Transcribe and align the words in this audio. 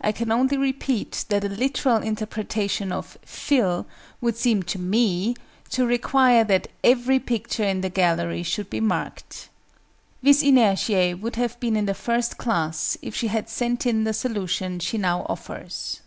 I 0.00 0.12
can 0.12 0.30
only 0.30 0.56
repeat 0.56 1.24
that 1.30 1.42
a 1.42 1.48
literal 1.48 1.96
interpretation 1.96 2.92
of 2.92 3.18
"fill" 3.24 3.86
would 4.20 4.36
seem 4.36 4.62
to 4.62 4.78
me 4.78 5.34
to 5.70 5.84
require 5.84 6.44
that 6.44 6.68
every 6.84 7.18
picture 7.18 7.64
in 7.64 7.80
the 7.80 7.88
gallery 7.90 8.44
should 8.44 8.70
be 8.70 8.78
marked. 8.78 9.48
VIS 10.22 10.44
INERTIÆ 10.44 11.20
would 11.20 11.34
have 11.34 11.58
been 11.58 11.74
in 11.74 11.86
the 11.86 11.92
First 11.94 12.38
Class 12.38 12.96
if 13.02 13.16
she 13.16 13.26
had 13.26 13.48
sent 13.48 13.84
in 13.84 14.04
the 14.04 14.12
solution 14.14 14.78
she 14.78 14.96
now 14.96 15.26
offers. 15.28 16.02